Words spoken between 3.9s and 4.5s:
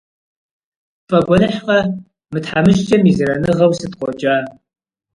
къокӀа?